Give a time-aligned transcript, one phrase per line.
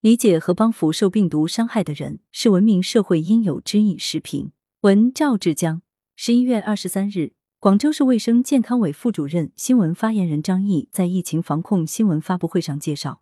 [0.00, 3.98] 理解和帮扶受病毒伤害的人，是文明社会应有之义。
[3.98, 5.82] 视频文赵志江，
[6.16, 13.20] 十一月二十三日，广州市卫生健康委副主任、新闻发言人张毅在疫情防控新闻发布会上介绍，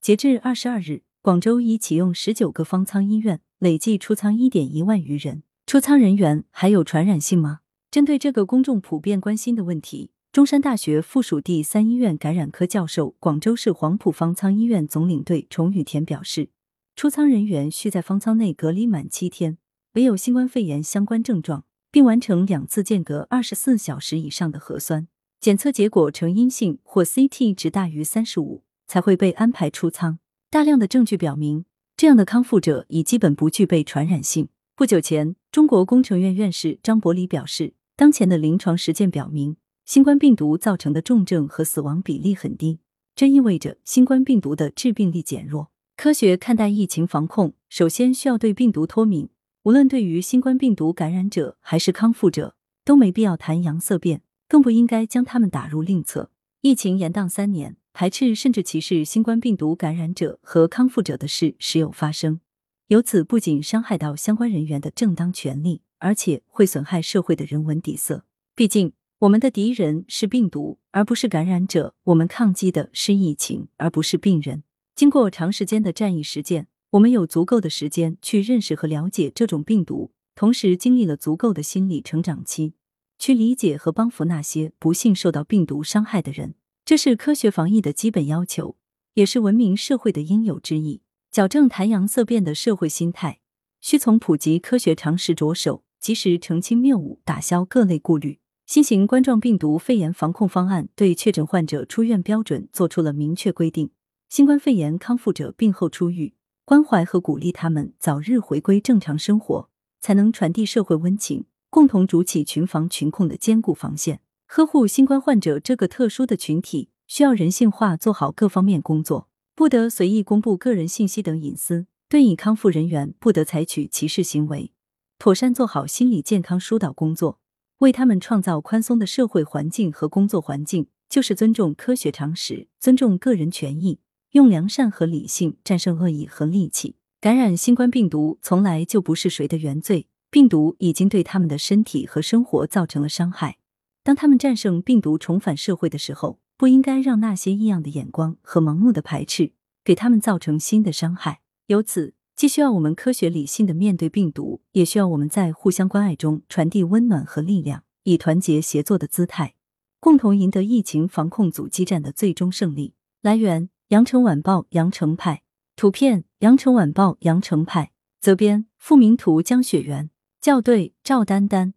[0.00, 5.42] 截至二十二日，广州已启用十九个方舱医院，累计出舱一点一万余人。
[5.66, 7.62] 出舱人员还有传染性吗？
[7.90, 10.12] 针对这个公众普遍关心的问题。
[10.32, 16.50] 中山大学附属第三医院感染科教授、广州市黄埔方舱医院总领队崇雨田表示，
[16.94, 19.58] 出舱人员需在方舱内隔离满七天，
[19.94, 25.08] 唯有新冠肺炎相关症状，并完成两次间隔二十四小时以上的核酸
[25.40, 30.20] 检测结果呈阴性或 CT 值大于三十五，才会被安排出舱。
[30.48, 31.64] 大量的证据表明，
[31.96, 34.48] 这样的康复者已基本不具备传染性。
[34.76, 39.56] 不久前，中国工程院院士张伯礼表示，当前的临床实践表明。
[39.90, 42.78] 新冠病毒造成的重症和死亡比例很低，
[43.16, 45.72] 这意味着新冠病毒的致病力减弱。
[45.96, 49.28] 科学看待疫情防控，首先需要对病毒脱敏。
[49.64, 56.30] 无论对于新冠病毒感染者还是康复者，都没必要谈阳色变，更不应该将他们打入另册。
[56.60, 62.38] 疫情延宕三年，排斥甚至歧视新冠病毒感染者和康复者的事时有发生，
[62.86, 68.24] 由此不仅伤害到相关人员的正当权利，而且会损害社会的人文底色。
[68.54, 68.92] 毕竟。
[69.20, 74.62] 我们的敌人是病毒，而不是感染者；我们抗击的是疫情，而不是病人。
[74.94, 82.72] 经过长时间的战役实践，我们有足够的时间去认识和了解这种病毒，同时经历了足够的心理成长期，
[83.18, 86.54] 去理解和帮扶那些不幸受到病毒伤害的人。
[86.86, 88.78] 这是科学防疫的基本要求，
[89.12, 91.02] 也是文明社会的应有之义。
[91.30, 93.40] 矫正谈阳色变的社会心态，
[93.82, 98.38] 需从普及科学常识着手，及时澄清谬误，打消各类顾虑。
[98.70, 103.90] 新型冠状病毒肺炎防控方案对确诊患者出院标准作出了明确规定。
[104.28, 114.20] 新冠肺炎康复者病后出狱，关怀和鼓励他们早日回归正常生活，才能传递社会温情，共同筑起群防群控的坚固防线。
[114.46, 119.26] 呵护新冠患者这个特殊的群体，需要人性化做好各方面工作，
[119.56, 121.86] 不得随意公布个人信息等隐私。
[122.08, 124.70] 对已康复人员，不得采取歧视行为，
[125.18, 127.39] 妥善做好心理健康疏导工作。
[127.80, 134.00] 为他们创造宽松的社会环境和工作环境，就是尊重科学常识，尊重个人权益，
[134.32, 136.96] 用良善和理性战胜恶意和戾气。
[137.22, 143.56] 感染新冠病毒从来就不是谁的原罪，病毒已经对他们的身体和生活造成了伤害。
[144.02, 149.52] 当他们战胜病毒重返社会的时候，不应该让那些异样的眼光和盲目的排斥
[149.82, 151.40] 给他们造成新的伤害。
[151.68, 152.12] 由此。
[152.40, 159.56] 既需要我们科学理性的面对病毒，也需要我们在互相关爱中传递温暖和力量，以团结协作的姿态，
[160.00, 162.94] 共同赢得疫情防控阻击战的最终胜利。
[163.20, 165.42] 来源：羊城晚报羊城派，
[165.76, 167.92] 图片：羊城晚报羊城派，
[168.22, 170.08] 责编：付明图江雪源，
[170.40, 171.74] 校对：赵丹丹。